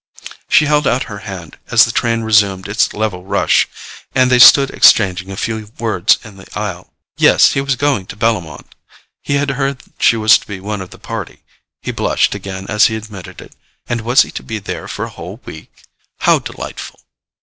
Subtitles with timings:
[0.49, 3.67] She held out her hand as the train resumed its level rush,
[4.15, 6.91] and they stood exchanging a few words in the aisle.
[7.17, 8.73] Yes—he was going to Bellomont.
[9.21, 13.41] He had heard she was to be of the party—he blushed again as he admitted
[13.41, 13.53] it.
[13.87, 15.71] And was he to be there for a whole week?
[16.21, 16.99] How delightful!